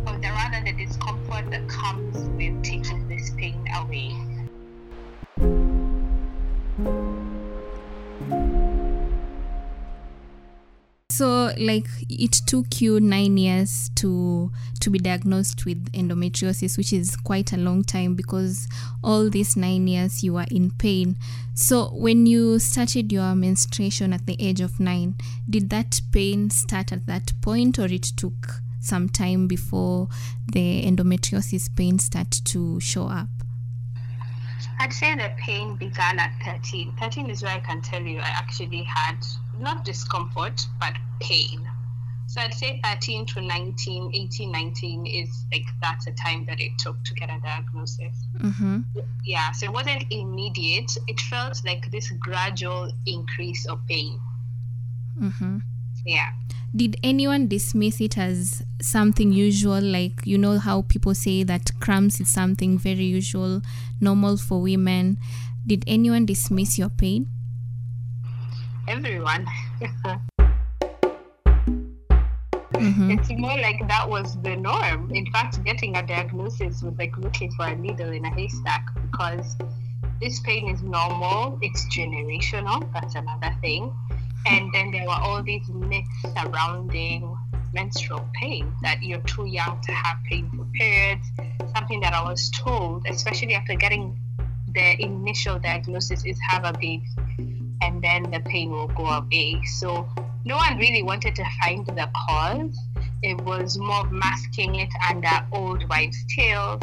or 0.09 0.19
the 0.19 0.29
rather 0.29 0.65
the 0.65 0.73
discomfort 0.73 1.51
that 1.53 1.69
comes 1.69 2.17
with 2.31 2.65
taking 2.65 3.07
this 3.09 3.31
like 11.59 11.87
it 12.09 12.33
took 12.47 12.81
you 12.81 13.01
nine 13.01 13.37
years 13.37 13.91
to 13.97 14.51
to 14.81 14.91
be 14.91 14.99
diagnosed 14.99 15.65
with 15.65 15.91
endometriosis 15.93 16.77
which 16.77 16.93
is 16.93 17.17
quite 17.17 17.53
a 17.53 17.57
long 17.57 17.83
time 17.83 18.15
because 18.15 18.69
all 19.03 19.29
these 19.29 19.57
nine 19.57 19.87
years 19.89 20.23
you 20.23 20.35
were 20.35 20.47
in 20.51 20.71
pain 20.71 21.17
so 21.55 21.87
when 21.95 22.27
you 22.27 22.59
started 22.59 23.13
your 23.13 23.35
menstruation 23.35 24.13
at 24.13 24.27
the 24.27 24.37
age 24.39 24.61
of 24.61 24.79
nine 24.79 25.15
did 25.49 25.71
that 25.71 26.01
pain 26.13 26.51
start 26.51 26.93
at 26.93 27.07
that 27.07 27.33
point 27.41 27.79
or 27.79 27.87
it 27.87 28.03
took 28.03 28.63
some 28.81 29.09
time 29.09 29.47
before 29.47 30.09
the 30.53 30.85
endometriosis 30.85 31.75
pain 31.77 31.99
start 31.99 32.31
to 32.31 32.81
show 32.81 33.07
up? 33.07 33.29
I'd 34.81 34.93
say 34.93 35.15
the 35.15 35.31
pain 35.39 35.77
began 35.77 36.19
at 36.19 36.33
13. 36.45 36.95
13 36.99 37.31
is 37.31 37.43
where 37.43 37.53
I 37.53 37.61
can 37.61 37.83
tell 37.83 38.01
you 38.03 38.19
I 38.19 38.29
actually 38.29 38.83
had 38.85 39.17
not 39.61 39.85
discomfort, 39.85 40.67
but 40.81 40.95
pain. 41.21 41.69
So 42.27 42.43
I'd 42.43 42.53
say 42.53 42.81
13 42.85 43.25
to 43.27 43.41
19, 43.41 44.11
18, 44.15 44.53
19 44.53 45.07
is 45.07 45.45
like 45.51 45.65
that's 45.81 46.05
the 46.05 46.13
time 46.13 46.45
that 46.47 46.61
it 46.61 46.73
took 46.79 47.03
to 47.05 47.15
get 47.15 47.31
a 47.31 47.41
diagnosis. 47.41 48.15
Mm-hmm. 48.39 48.81
Yeah, 49.25 49.53
so 49.53 49.67
it 49.67 49.73
wasn't 49.73 50.05
immediate. 50.11 50.93
It 51.07 51.21
felt 51.21 51.63
like 51.65 51.91
this 51.91 52.11
gradual 52.21 52.93
increase 53.07 53.67
of 53.67 53.81
pain. 53.87 54.21
Mm-hmm. 55.21 55.59
Yeah 56.05 56.31
did 56.75 56.97
anyone 57.03 57.49
dismiss 57.49 58.01
it 58.01 58.19
as 58.19 58.63
something 58.81 59.33
usual 59.33 59.81
like 59.81 60.13
you 60.25 60.37
know 60.37 60.59
how 60.59 60.83
people 60.83 61.15
say 61.15 61.43
that 61.43 61.71
cramps 61.81 62.21
is 62.21 62.29
something 62.29 62.79
very 62.79 63.05
usual 63.05 63.63
normal 64.01 64.37
for 64.37 64.61
women 64.61 65.19
did 65.67 65.83
anyone 65.87 66.27
dismiss 66.27 66.79
your 66.79 66.91
pain 66.91 67.27
everyone 68.89 69.47
mm-hmm. 72.73 73.11
it's 73.11 73.31
more 73.31 73.57
like 73.59 73.87
that 73.89 74.09
was 74.09 74.41
the 74.43 74.57
norm 74.57 75.11
in 75.15 75.31
fact 75.33 75.63
getting 75.65 75.97
a 75.97 76.07
diagnosis 76.07 76.83
was 76.83 76.95
like 76.99 77.17
looking 77.19 77.51
for 77.53 77.67
a 77.67 77.77
needle 77.77 78.13
in 78.13 78.25
a 78.25 78.31
haystack 78.35 78.89
because 79.11 79.57
this 80.21 80.41
pain 80.41 80.69
is 80.69 80.83
normal, 80.83 81.59
it's 81.63 81.85
generational, 81.97 82.93
that's 82.93 83.15
another 83.15 83.55
thing. 83.61 83.93
And 84.47 84.73
then 84.73 84.91
there 84.91 85.05
were 85.05 85.11
all 85.13 85.43
these 85.43 85.69
myths 85.69 86.09
surrounding 86.37 87.37
menstrual 87.73 88.27
pain 88.35 88.73
that 88.83 89.03
you're 89.03 89.21
too 89.21 89.47
young 89.47 89.81
to 89.83 89.93
have 89.93 90.17
painful 90.29 90.67
periods, 90.75 91.27
something 91.77 92.01
that 92.01 92.15
I 92.15 92.23
was 92.23 92.51
told, 92.51 93.07
especially 93.09 93.55
after 93.55 93.75
getting 93.75 94.19
the 94.75 95.01
initial 95.01 95.59
diagnosis, 95.59 96.25
is 96.25 96.39
have 96.49 96.65
a 96.65 96.73
baby 96.73 97.05
and 97.89 98.03
then 98.03 98.31
the 98.31 98.41
pain 98.41 98.71
will 98.71 98.89
go 98.89 99.07
away. 99.07 99.63
So 99.65 100.07
no 100.45 100.57
one 100.57 100.77
really 100.77 101.03
wanted 101.03 101.35
to 101.37 101.45
find 101.63 101.87
the 101.87 102.09
cause. 102.29 102.79
It 103.23 103.41
was 103.41 103.79
more 103.79 104.05
masking 104.11 104.75
it 104.75 104.91
under 105.09 105.47
old 105.53 105.89
wives' 105.89 106.23
tales 106.37 106.83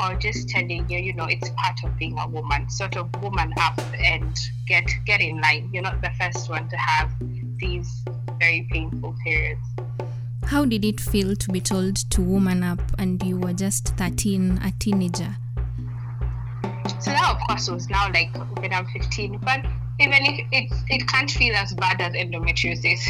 or 0.00 0.14
just 0.14 0.48
telling 0.48 0.88
you, 0.88 0.98
you 0.98 1.12
know, 1.12 1.26
it's 1.26 1.50
part 1.50 1.78
of 1.84 1.96
being 1.98 2.18
a 2.18 2.26
woman. 2.26 2.70
Sort 2.70 2.96
of 2.96 3.10
woman 3.22 3.52
up 3.58 3.78
and 4.02 4.34
get 4.66 4.88
get 5.04 5.20
in 5.20 5.40
line. 5.42 5.68
You're 5.72 5.82
not 5.82 6.00
the 6.00 6.10
first 6.18 6.48
one 6.48 6.68
to 6.70 6.76
have 6.76 7.12
these 7.58 8.02
very 8.38 8.66
painful 8.72 9.14
periods. 9.22 9.60
How 10.44 10.64
did 10.64 10.84
it 10.84 11.00
feel 11.00 11.36
to 11.36 11.50
be 11.50 11.60
told 11.60 11.96
to 11.96 12.22
woman 12.22 12.62
up 12.62 12.80
and 12.98 13.22
you 13.22 13.38
were 13.38 13.52
just 13.52 13.88
13, 13.96 14.60
a 14.64 14.72
teenager? 14.78 15.36
So 17.00 17.10
that 17.10 17.30
of 17.30 17.38
course 17.46 17.68
it 17.68 17.74
was 17.74 17.90
now 17.90 18.10
like 18.10 18.34
when 18.60 18.72
I'm 18.72 18.86
15, 18.86 19.38
but 19.38 19.60
even 19.98 20.24
if 20.26 20.46
it, 20.52 20.72
it 20.88 21.08
can't 21.08 21.30
feel 21.30 21.54
as 21.54 21.72
bad 21.74 22.00
as 22.00 22.12
endometriosis. 22.12 23.06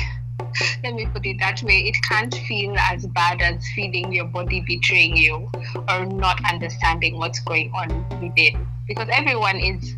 Let 0.85 0.95
me 0.95 1.07
put 1.07 1.27
it 1.27 1.39
that 1.41 1.63
way. 1.63 1.81
It 1.81 1.97
can't 2.09 2.35
feel 2.35 2.77
as 2.79 3.07
bad 3.07 3.43
as 3.43 3.67
feeling 3.75 4.13
your 4.13 4.27
body 4.27 4.61
betraying 4.67 5.17
you 5.17 5.51
or 5.89 6.07
not 6.07 6.41
understanding 6.51 7.19
what's 7.19 7.41
going 7.41 7.73
on 7.73 8.09
within. 8.21 8.67
Because 8.87 9.09
everyone 9.11 9.57
is 9.57 9.95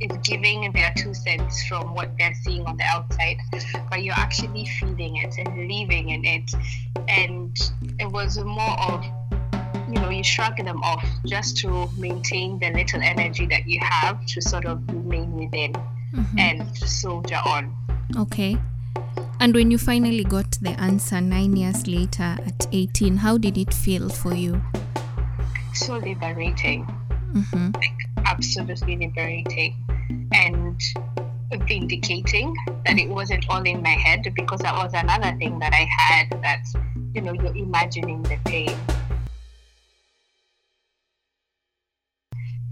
is 0.00 0.16
giving 0.22 0.70
their 0.72 0.92
two 0.96 1.12
cents 1.12 1.66
from 1.66 1.92
what 1.92 2.16
they're 2.18 2.34
seeing 2.44 2.64
on 2.66 2.76
the 2.76 2.84
outside, 2.84 3.36
but 3.90 4.00
you're 4.04 4.14
actually 4.14 4.64
feeling 4.78 5.16
it 5.16 5.34
and 5.38 5.48
living 5.68 6.10
in 6.10 6.24
it. 6.24 6.52
And 7.08 7.56
it 7.98 8.06
was 8.06 8.38
more 8.38 8.80
of 8.82 9.04
you 9.88 9.94
know, 9.94 10.10
you 10.10 10.22
shrug 10.22 10.56
them 10.58 10.82
off 10.82 11.04
just 11.26 11.56
to 11.58 11.88
maintain 11.96 12.58
the 12.58 12.70
little 12.70 13.00
energy 13.02 13.46
that 13.46 13.66
you 13.66 13.80
have 13.82 14.24
to 14.26 14.42
sort 14.42 14.66
of 14.66 14.86
remain 14.88 15.32
within 15.34 15.74
mm-hmm. 16.14 16.38
and 16.38 16.76
soldier 16.76 17.40
on. 17.44 17.74
Okay. 18.16 18.58
And 19.40 19.54
when 19.54 19.70
you 19.70 19.78
finally 19.78 20.24
got 20.24 20.50
the 20.60 20.70
answer 20.80 21.20
nine 21.20 21.56
years 21.56 21.86
later 21.86 22.36
at 22.44 22.66
18, 22.72 23.18
how 23.18 23.38
did 23.38 23.56
it 23.56 23.72
feel 23.72 24.08
for 24.08 24.34
you? 24.34 24.60
So 25.74 25.98
liberating. 25.98 26.86
Mm-hmm. 27.32 27.70
Like, 27.74 28.26
absolutely 28.26 28.96
liberating. 28.96 29.76
And 30.32 30.80
vindicating 31.66 32.54
that 32.84 32.98
it 32.98 33.08
wasn't 33.08 33.48
all 33.48 33.62
in 33.62 33.82
my 33.82 33.90
head 33.90 34.26
because 34.34 34.60
that 34.60 34.74
was 34.74 34.92
another 34.94 35.36
thing 35.38 35.58
that 35.58 35.72
I 35.72 35.88
had 35.98 36.42
that, 36.42 36.64
you 37.14 37.22
know, 37.22 37.32
you're 37.32 37.56
imagining 37.56 38.22
the 38.22 38.38
pain. 38.44 38.76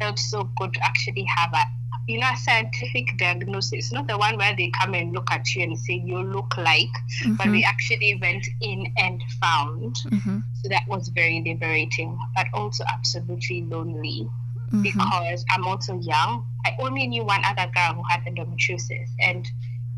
Felt 0.00 0.18
so 0.18 0.50
good 0.58 0.74
to 0.74 0.84
actually 0.84 1.24
have 1.24 1.52
a 1.54 1.75
you 2.06 2.20
know, 2.20 2.28
a 2.32 2.36
scientific 2.36 3.06
diagnosis, 3.18 3.92
not 3.92 4.06
the 4.06 4.16
one 4.16 4.36
where 4.36 4.54
they 4.56 4.70
come 4.80 4.94
and 4.94 5.12
look 5.12 5.28
at 5.30 5.54
you 5.54 5.64
and 5.64 5.78
say 5.78 5.94
you 5.94 6.22
look 6.22 6.56
like, 6.56 6.88
mm-hmm. 7.22 7.34
but 7.34 7.48
we 7.48 7.64
actually 7.64 8.16
went 8.20 8.46
in 8.60 8.86
and 8.96 9.22
found. 9.40 9.96
Mm-hmm. 10.06 10.38
So 10.62 10.68
that 10.68 10.84
was 10.88 11.08
very 11.08 11.42
liberating, 11.44 12.16
but 12.34 12.46
also 12.54 12.84
absolutely 12.92 13.62
lonely 13.62 14.28
mm-hmm. 14.66 14.82
because 14.82 15.44
I'm 15.50 15.64
also 15.64 15.98
young. 16.00 16.46
I 16.64 16.76
only 16.80 17.06
knew 17.08 17.24
one 17.24 17.42
other 17.44 17.70
girl 17.74 17.94
who 17.94 18.02
had 18.08 18.24
endometriosis, 18.24 19.10
and 19.20 19.48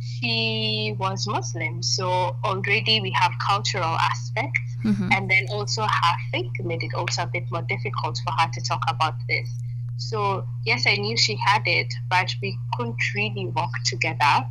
she 0.01 0.95
was 0.99 1.27
Muslim. 1.27 1.83
So 1.83 2.37
already 2.45 3.01
we 3.01 3.11
have 3.13 3.33
cultural 3.47 3.85
aspects, 3.85 4.77
mm-hmm. 4.85 5.13
and 5.13 5.31
then 5.31 5.47
also 5.51 5.83
her 5.83 6.17
faith 6.33 6.53
made 6.61 6.83
it 6.83 6.95
also 6.95 7.23
a 7.23 7.27
bit 7.27 7.45
more 7.51 7.63
difficult 7.63 8.19
for 8.25 8.33
her 8.39 8.51
to 8.53 8.61
talk 8.63 8.83
about 8.89 9.15
this. 9.29 9.51
So, 9.99 10.47
yes, 10.65 10.85
I 10.87 10.95
knew 10.95 11.17
she 11.17 11.37
had 11.45 11.63
it, 11.67 11.93
but 12.09 12.33
we 12.41 12.57
couldn't 12.75 12.97
really 13.17 13.47
work 13.47 13.73
together 13.85 14.47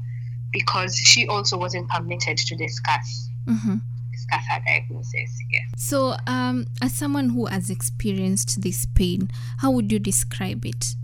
because 0.51 0.96
she 0.96 1.25
also 1.25 1.58
wasn't 1.58 1.88
permitted 1.89 2.38
to 2.38 2.56
discuss. 2.58 3.30
Mm-hmm. 3.46 3.77
Discuss 4.12 4.44
her 4.51 4.62
diagnosis. 4.66 5.39
Yes. 5.50 5.63
So, 5.77 6.16
um, 6.27 6.66
as 6.82 6.94
someone 6.94 7.30
who 7.30 7.46
has 7.46 7.70
experienced 7.70 8.62
this 8.62 8.86
pain, 8.94 9.32
how 9.60 9.72
would 9.72 9.89
you 9.89 10.00
describe 10.00 10.66
it? 10.66 10.96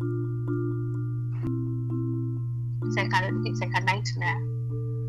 It's 2.86 2.98
like 2.98 3.14
a, 3.14 3.32
it's 3.46 3.62
like 3.62 3.72
a 3.76 3.82
nightmare. 3.82 4.42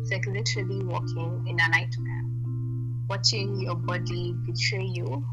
It's 0.01 0.11
like 0.11 0.25
literally 0.27 0.81
walking 0.85 1.45
in 1.45 1.59
a 1.59 1.69
nightmare. 1.69 2.23
Watching 3.09 3.59
your 3.59 3.75
body 3.75 4.33
betray 4.45 4.85
you. 4.85 5.25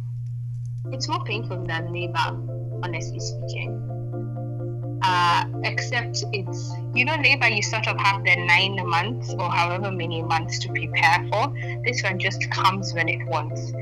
It's 0.91 1.09
more 1.09 1.23
painful 1.25 1.65
than 1.67 1.93
labor, 1.93 2.37
honestly 2.83 3.21
speaking 3.21 3.92
uh, 5.03 5.45
except 5.65 6.25
it's 6.33 6.73
you 6.95 7.05
know 7.05 7.17
labor 7.17 7.49
you 7.49 7.63
sort 7.63 7.87
of 7.89 7.99
have 7.99 8.23
the 8.25 8.37
nine 8.47 8.77
months 8.89 9.35
or 9.35 9.51
however 9.51 9.91
many 9.91 10.23
months 10.23 10.59
to 10.61 10.69
prepare 10.69 11.27
for. 11.31 11.53
This 11.85 12.03
one 12.03 12.19
just 12.19 12.51
comes 12.51 12.95
when 12.95 13.09
it 13.09 13.27
wants 13.27 13.73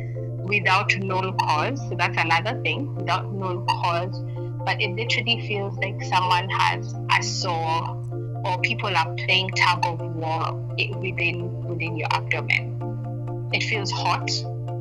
without 0.45 0.97
known 0.99 1.37
cause. 1.39 1.81
So 1.89 1.95
that's 1.97 2.17
another 2.19 2.61
thing 2.63 2.95
without 2.95 3.33
known 3.33 3.67
cause. 3.67 4.19
But 4.65 4.81
it 4.81 4.91
literally 4.91 5.47
feels 5.47 5.77
like 5.79 6.03
someone 6.05 6.49
has 6.51 6.95
a 7.19 7.23
saw 7.23 7.97
or 8.45 8.61
people 8.61 8.95
are 8.95 9.15
playing 9.17 9.51
tug 9.51 9.85
of 9.85 10.01
war 10.15 10.55
within 11.01 11.67
within 11.67 11.97
your 11.97 12.09
abdomen. 12.13 13.49
It 13.53 13.63
feels 13.65 13.91
hot 13.91 14.31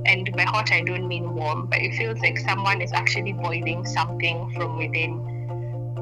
and 0.05 0.31
by 0.35 0.43
hot 0.43 0.71
i 0.71 0.81
don't 0.81 1.07
mean 1.07 1.35
warm 1.35 1.67
but 1.67 1.79
it 1.79 1.93
feels 1.95 2.19
like 2.19 2.37
someone 2.39 2.81
is 2.81 2.93
actually 2.93 3.33
boiling 3.33 3.85
something 3.85 4.49
from 4.55 4.77
within 4.77 5.38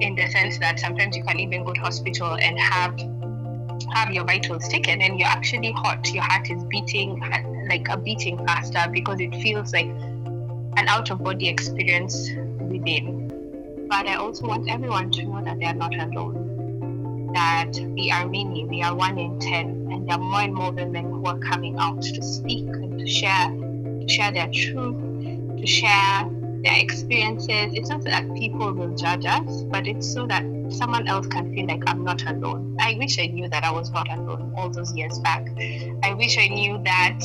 in 0.02 0.16
the 0.16 0.28
sense 0.28 0.58
that 0.60 0.80
sometimes 0.80 1.16
you 1.16 1.24
can 1.24 1.40
even 1.40 1.64
go 1.64 1.74
to 1.74 1.80
hospital 1.80 2.36
and 2.36 2.60
have 2.60 2.98
have 3.94 4.12
your 4.12 4.26
vitals 4.26 4.68
taken 4.68 5.02
and 5.02 5.20
you're 5.20 5.28
actually 5.28 5.72
hot 5.72 6.12
your 6.14 6.24
heart 6.24 6.50
is 6.50 6.64
beating 6.66 7.20
like 7.70 7.88
a 7.90 7.98
beating 7.98 8.38
faster 8.46 8.86
because 8.92 9.20
it 9.20 9.34
feels 9.36 9.74
like 9.74 9.88
an 10.78 10.88
out 10.88 11.10
of 11.10 11.24
body 11.24 11.48
experience 11.48 12.30
within. 12.60 13.88
But 13.90 14.08
i 14.08 14.16
also 14.16 14.48
want 14.48 14.70
everyone 14.70 15.12
to 15.12 15.24
know 15.24 15.44
that 15.44 15.60
they 15.60 15.66
are 15.66 15.74
not 15.74 15.96
alone 15.96 17.32
that 17.34 17.72
we 17.96 18.12
are 18.12 18.26
many 18.28 18.66
we 18.66 18.82
are 18.82 18.96
one 18.96 19.18
in 19.18 19.40
ten 19.40 19.88
and 19.92 20.08
there 20.08 20.16
are 20.16 20.20
more 20.20 20.42
and 20.42 20.54
more 20.54 20.72
women 20.72 21.06
who 21.06 21.26
are 21.26 21.40
coming 21.40 21.78
out 21.78 22.02
to 22.02 22.22
speak 22.22 22.66
and 22.68 23.00
to 23.00 23.08
share 23.08 23.50
to 23.50 24.08
share 24.08 24.32
their 24.32 24.50
truth 24.52 24.98
to 25.58 25.68
share 25.68 26.30
their 26.64 26.78
experiences. 26.78 27.74
It's 27.74 27.90
not 27.90 28.04
so 28.04 28.10
that 28.10 28.34
people 28.36 28.74
will 28.74 28.96
judge 28.96 29.26
us, 29.26 29.64
but 29.64 29.88
it's 29.88 30.12
so 30.12 30.28
that 30.28 30.44
someone 30.70 31.08
else 31.08 31.28
can 31.28 31.54
feel 31.54 31.68
like 31.68 31.84
I'm 31.88 32.04
not 32.04 32.26
alone. 32.26 32.78
I 32.80 32.96
wish 32.98 33.20
I 33.20 33.28
knew 33.28 33.48
that 33.50 33.64
I 33.64 33.72
was 33.72 33.92
not 33.92 34.10
alone 34.12 34.54
all 34.58 34.70
those 34.70 34.96
years 34.96 35.20
back. 35.20 35.48
I 36.04 36.14
wish 36.14 36.38
I 36.38 36.48
knew 36.48 36.82
that 36.84 37.20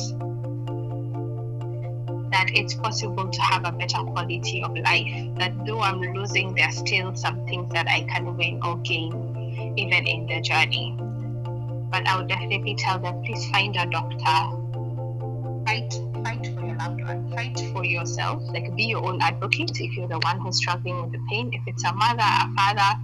that 2.31 2.49
it's 2.55 2.73
possible 2.73 3.29
to 3.29 3.41
have 3.41 3.63
a 3.63 3.71
better 3.71 3.99
quality 3.99 4.63
of 4.63 4.75
life. 4.75 5.37
That 5.37 5.53
though 5.65 5.81
I'm 5.81 6.01
losing, 6.01 6.55
there's 6.55 6.77
still 6.77 7.15
some 7.15 7.45
things 7.45 7.71
that 7.73 7.87
I 7.87 8.01
can 8.01 8.35
win 8.35 8.59
or 8.63 8.77
gain 8.77 9.75
even 9.77 10.07
in 10.07 10.25
the 10.25 10.41
journey. 10.41 10.97
But 11.91 12.07
I 12.07 12.17
would 12.17 12.27
definitely 12.27 12.75
tell 12.75 12.99
them 12.99 13.21
please 13.23 13.47
find 13.51 13.75
a 13.75 13.85
doctor. 13.85 14.59
Fight 15.65 15.93
fight 16.23 16.52
your 16.91 17.07
fight 17.31 17.59
for 17.73 17.83
yourself, 17.85 18.41
like 18.53 18.75
be 18.75 18.85
your 18.85 19.05
own 19.05 19.21
advocate 19.21 19.71
if 19.79 19.95
you're 19.95 20.07
the 20.07 20.19
one 20.19 20.39
who's 20.39 20.57
struggling 20.57 21.01
with 21.01 21.11
the 21.11 21.19
pain. 21.29 21.51
If 21.53 21.61
it's 21.67 21.83
a 21.83 21.93
mother, 21.93 22.21
a 22.21 22.53
father, 22.55 22.99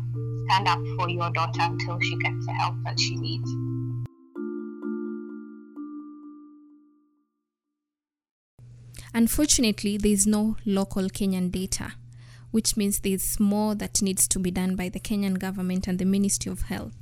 stand 0.46 0.68
up 0.68 0.80
for 0.98 1.10
your 1.10 1.30
daughter 1.32 1.62
until 1.62 2.00
she 2.00 2.18
gets 2.18 2.46
the 2.46 2.54
help 2.54 2.76
that 2.86 3.00
she 3.00 3.16
needs. 3.16 3.50
Unfortunately, 9.14 9.98
there 9.98 10.12
is 10.12 10.28
no 10.28 10.56
local 10.66 11.10
Kenyan 11.10 11.52
data, 11.52 11.94
which 12.52 12.78
means 12.78 13.00
there's 13.00 13.40
more 13.40 13.76
that 13.76 14.02
needs 14.02 14.28
to 14.28 14.40
be 14.40 14.52
done 14.52 14.76
by 14.76 14.90
the 14.90 15.00
Kenyan 15.00 15.40
government 15.40 15.88
and 15.88 15.98
the 15.98 16.06
Ministry 16.06 16.52
of 16.52 16.64
Health. 16.64 16.94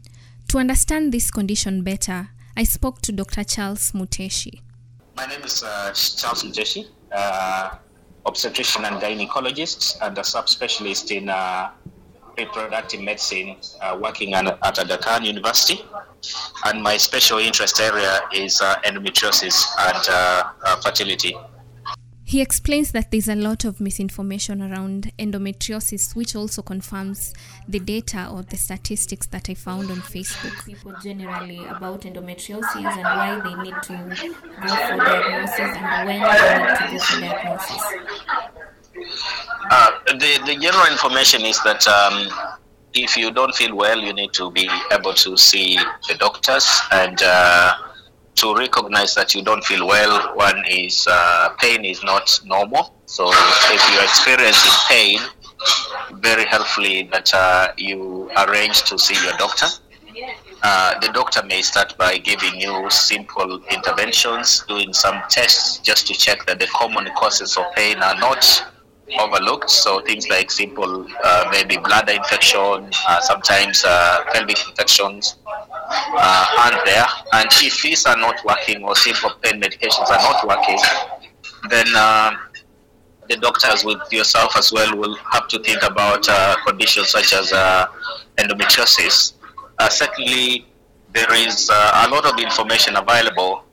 To 0.49 0.57
understand 0.57 1.11
this 1.11 1.29
condition 1.29 1.83
better, 1.83 2.29
I 2.55 2.63
spoke 2.63 3.01
to 3.01 3.11
Dr. 3.11 3.43
Charles 3.43 3.91
Muteshi. 3.91 4.61
My 5.17 5.25
name 5.25 5.41
is 5.41 5.63
uh, 5.63 5.91
Charles 5.93 6.43
Muteshi, 6.43 6.85
uh, 7.11 7.71
obstetrician 8.27 8.85
and 8.85 8.97
gynecologist 9.01 9.97
and 9.99 10.15
a 10.15 10.21
subspecialist 10.21 11.09
in 11.09 11.27
uh, 11.27 11.71
reproductive 12.37 13.01
medicine 13.01 13.57
uh, 13.81 13.97
working 13.99 14.35
at, 14.35 14.45
at 14.45 14.77
Aga 14.77 15.25
University. 15.25 15.83
And 16.65 16.83
my 16.83 16.97
special 16.97 17.39
interest 17.39 17.81
area 17.81 18.19
is 18.31 18.61
uh, 18.61 18.75
endometriosis 18.85 19.65
and 19.79 20.07
uh, 20.07 20.75
fertility. 20.81 21.35
He 22.27 22.41
explains 22.41 22.91
that 22.91 23.09
there's 23.09 23.29
a 23.29 23.35
lot 23.35 23.63
of 23.63 23.79
misinformation 23.79 24.61
around 24.61 25.13
endometriosis, 25.17 26.13
which 26.13 26.35
also 26.35 26.61
confirms 26.61 27.33
the 27.69 27.79
data 27.79 28.27
or 28.29 28.43
the 28.43 28.57
statistics 28.57 29.27
that 29.27 29.49
I 29.49 29.53
found 29.53 29.89
on 29.89 30.01
Facebook. 30.01 30.65
People 30.65 30.93
generally 31.01 31.63
about 31.67 32.01
endometriosis 32.01 32.75
and 32.75 33.01
why 33.01 33.39
they 33.41 33.55
need 33.63 33.75
to 33.81 33.93
go 34.61 34.75
for 34.75 34.97
diagnosis 34.97 35.77
and 35.77 36.05
when 36.05 36.19
they 36.19 36.59
need 36.59 36.81
to 36.81 36.91
go 36.91 36.99
for 36.99 37.21
diagnosis. 37.21 37.83
Uh, 39.71 39.91
the, 40.07 40.43
the 40.45 40.57
general 40.59 40.87
information 40.91 41.45
is 41.45 41.63
that 41.63 41.87
um, 41.87 42.27
if 42.93 43.15
you 43.15 43.31
don't 43.31 43.55
feel 43.55 43.73
well, 43.73 43.97
you 43.97 44.11
need 44.11 44.33
to 44.33 44.51
be 44.51 44.69
able 44.91 45.13
to 45.13 45.37
see 45.37 45.77
the 46.09 46.15
doctors 46.19 46.67
and 46.91 47.21
uh, 47.23 47.73
to 48.37 48.55
recognize 48.55 49.15
that 49.15 49.33
you 49.35 49.41
don't 49.43 49.63
feel 49.63 49.85
well. 49.87 50.35
One 50.35 50.63
is 50.67 51.07
uh, 51.09 51.49
pain 51.59 51.83
is 51.85 52.03
not 52.03 52.39
normal. 52.45 52.93
So 53.05 53.29
if 53.31 53.93
you're 53.93 54.03
experiencing 54.03 54.71
pain, 54.87 55.19
very 56.21 56.45
helpfully 56.45 57.03
that 57.11 57.33
uh, 57.33 57.73
you 57.77 58.29
arrange 58.37 58.83
to 58.83 58.97
see 58.97 59.15
your 59.25 59.37
doctor. 59.37 59.67
Uh, 60.63 60.99
the 60.99 61.09
doctor 61.09 61.43
may 61.43 61.61
start 61.61 61.97
by 61.97 62.17
giving 62.17 62.59
you 62.59 62.89
simple 62.89 63.61
interventions, 63.69 64.63
doing 64.67 64.91
some 64.93 65.21
tests 65.29 65.79
just 65.79 66.07
to 66.07 66.13
check 66.13 66.45
that 66.45 66.59
the 66.59 66.67
common 66.67 67.07
causes 67.15 67.57
of 67.57 67.65
pain 67.75 67.97
are 67.97 68.19
not 68.19 68.43
overlooked. 69.19 69.69
So 69.69 70.01
things 70.01 70.27
like 70.29 70.51
simple, 70.51 71.07
uh, 71.23 71.49
maybe 71.51 71.77
bladder 71.77 72.13
infection, 72.13 72.91
uh, 73.07 73.19
sometimes 73.21 73.83
uh, 73.85 74.23
pelvic 74.33 74.57
infections 74.67 75.37
uh, 76.17 76.45
aren't 76.59 76.85
there. 76.85 77.05
And 77.33 77.47
if 77.53 77.81
these 77.81 78.05
are 78.05 78.17
not 78.17 78.43
working 78.45 78.83
or 78.83 78.95
simple 78.95 79.31
pain 79.41 79.61
medications 79.61 80.09
are 80.09 80.21
not 80.21 80.47
working, 80.47 80.77
then 81.69 81.87
uh, 81.95 82.31
the 83.29 83.37
doctors 83.37 83.83
with 83.85 83.99
yourself 84.11 84.57
as 84.57 84.71
well 84.71 84.95
will 84.97 85.15
have 85.31 85.47
to 85.49 85.59
think 85.59 85.83
about 85.83 86.27
uh, 86.29 86.55
conditions 86.65 87.09
such 87.09 87.33
as 87.33 87.51
endometriosis. 88.37 89.33
secondly, 89.89 90.65
there 91.13 91.33
is 91.33 91.69
a 91.69 92.07
lot 92.09 92.25
of 92.25 92.39
information 92.39 92.95
available 92.95 93.63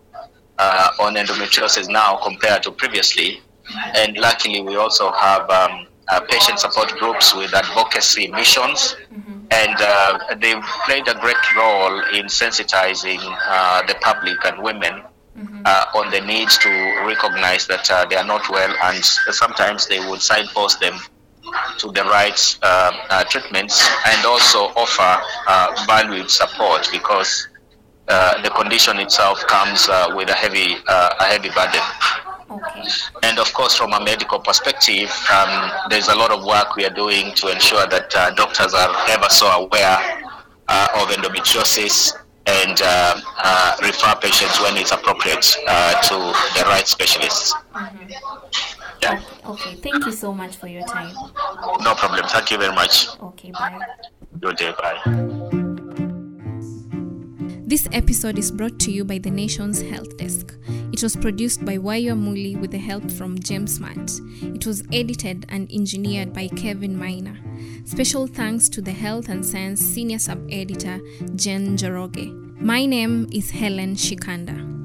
on 0.58 1.14
endometriosis 1.14 1.88
now 1.88 2.16
compared 2.22 2.62
to 2.62 2.70
previously 2.70 3.40
and 3.96 4.16
luckily 4.16 4.60
we 4.60 4.76
also 4.76 5.10
have 5.12 5.48
um, 5.50 5.86
uh, 6.08 6.20
patient 6.28 6.58
support 6.58 6.90
groups 6.98 7.34
with 7.34 7.54
advocacy 7.54 8.26
missions 8.28 8.96
mm-hmm. 9.12 9.33
And 9.54 9.76
uh, 9.80 10.34
they've 10.40 10.64
played 10.84 11.06
a 11.06 11.14
great 11.20 11.44
role 11.56 12.00
in 12.18 12.26
sensitizing 12.26 13.20
uh, 13.46 13.82
the 13.86 13.94
public 14.00 14.36
and 14.44 14.62
women 14.62 14.94
mm-hmm. 15.38 15.62
Uh, 15.64 15.86
on 15.96 16.10
the 16.10 16.20
need 16.20 16.48
to 16.48 16.70
recognize 17.06 17.66
that 17.66 17.90
uh, 17.90 18.04
they 18.10 18.16
are 18.16 18.26
not 18.26 18.48
well 18.50 18.74
and 18.84 19.02
sometimes 19.04 19.86
they 19.86 20.00
would 20.08 20.20
signpost 20.20 20.78
them 20.80 20.94
to 21.78 21.90
the 21.92 22.02
right 22.04 22.58
uh, 22.62 23.24
treatments 23.24 23.88
and 24.06 24.26
also 24.26 24.60
offer 24.76 25.12
valued 25.86 26.30
support 26.30 26.88
because 26.92 27.48
the 28.06 28.50
condition 28.56 28.98
itself 28.98 29.38
comes 29.46 29.88
with 30.14 30.28
a 30.28 30.34
heavy 30.34 30.76
a 30.88 31.24
heavy 31.24 31.50
burden 31.50 31.82
Okay. 32.54 32.84
And 33.22 33.38
of 33.38 33.52
course, 33.52 33.74
from 33.76 33.92
a 33.92 34.00
medical 34.04 34.38
perspective, 34.38 35.10
um, 35.32 35.70
there's 35.90 36.08
a 36.08 36.14
lot 36.14 36.30
of 36.30 36.44
work 36.44 36.76
we 36.76 36.84
are 36.84 36.94
doing 36.94 37.34
to 37.34 37.48
ensure 37.48 37.86
that 37.86 38.14
uh, 38.14 38.30
doctors 38.34 38.74
are 38.74 38.94
ever 39.10 39.28
so 39.28 39.46
aware 39.48 39.98
uh, 40.68 40.88
of 40.94 41.08
endometriosis 41.08 42.14
and 42.46 42.82
uh, 42.82 43.18
uh 43.42 43.76
refer 43.82 44.14
patients 44.20 44.60
when 44.60 44.76
it's 44.76 44.92
appropriate 44.92 45.56
uh, 45.66 45.98
to 46.02 46.14
the 46.58 46.64
right 46.66 46.86
specialists. 46.86 47.54
Mm-hmm. 47.72 48.10
Yeah. 49.02 49.22
Okay. 49.46 49.74
Thank 49.76 50.06
you 50.06 50.12
so 50.12 50.32
much 50.32 50.56
for 50.56 50.66
your 50.66 50.84
time. 50.86 51.14
No 51.80 51.94
problem. 51.94 52.26
Thank 52.28 52.50
you 52.50 52.58
very 52.58 52.74
much. 52.74 53.18
Okay. 53.20 53.50
Bye. 53.50 53.78
Good 54.40 54.56
day. 54.56 54.72
Bye. 54.78 55.60
This 57.74 57.88
episode 57.90 58.38
is 58.38 58.52
brought 58.52 58.78
to 58.78 58.92
you 58.92 59.04
by 59.04 59.18
the 59.18 59.32
Nation's 59.32 59.82
Health 59.82 60.16
Desk. 60.16 60.54
It 60.92 61.02
was 61.02 61.16
produced 61.16 61.64
by 61.64 61.76
Wayo 61.76 62.16
Muli 62.16 62.54
with 62.54 62.70
the 62.70 62.78
help 62.78 63.10
from 63.10 63.36
James 63.36 63.80
Matt. 63.80 64.12
It 64.40 64.64
was 64.64 64.84
edited 64.92 65.44
and 65.48 65.68
engineered 65.72 66.32
by 66.32 66.46
Kevin 66.46 66.96
Miner. 66.96 67.36
Special 67.84 68.28
thanks 68.28 68.68
to 68.68 68.80
the 68.80 68.92
Health 68.92 69.28
and 69.28 69.44
Science 69.44 69.80
Senior 69.80 70.20
Sub 70.20 70.38
Editor, 70.52 71.00
Jen 71.34 71.76
Joroge. 71.76 72.30
My 72.60 72.86
name 72.86 73.28
is 73.32 73.50
Helen 73.50 73.96
Shikanda. 73.96 74.83